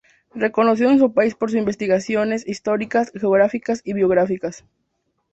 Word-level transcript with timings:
Reconocido 0.33 0.89
en 0.89 0.97
su 0.97 1.13
país 1.13 1.35
por 1.35 1.51
sus 1.51 1.59
investigaciones 1.59 2.47
históricas, 2.47 3.11
geográficas 3.15 3.81
y 3.83 3.93
biográficas. 3.93 4.65